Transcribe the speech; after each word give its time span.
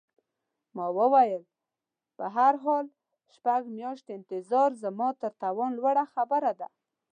ما 0.75 0.85
وویل: 0.99 1.43
په 2.17 2.25
هر 2.35 2.53
حال، 2.63 2.85
شپږ 3.35 3.61
میاشتې 3.77 4.11
انتظار 4.15 4.69
زما 4.83 5.09
تر 5.21 5.31
توان 5.43 5.71
لوړه 5.79 6.03
خبره 6.13 6.51
ده. 6.59 6.67